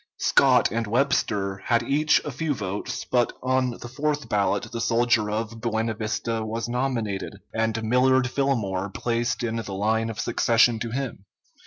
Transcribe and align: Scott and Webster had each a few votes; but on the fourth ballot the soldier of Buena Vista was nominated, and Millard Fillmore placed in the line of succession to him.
Scott 0.17 0.71
and 0.71 0.87
Webster 0.87 1.57
had 1.65 1.83
each 1.83 2.19
a 2.25 2.31
few 2.31 2.55
votes; 2.55 3.05
but 3.05 3.33
on 3.43 3.69
the 3.69 3.87
fourth 3.87 4.27
ballot 4.27 4.71
the 4.71 4.81
soldier 4.81 5.29
of 5.29 5.61
Buena 5.61 5.93
Vista 5.93 6.43
was 6.43 6.67
nominated, 6.67 7.37
and 7.53 7.83
Millard 7.83 8.27
Fillmore 8.27 8.89
placed 8.89 9.43
in 9.43 9.57
the 9.57 9.73
line 9.75 10.09
of 10.09 10.19
succession 10.19 10.79
to 10.79 10.89
him. 10.89 11.25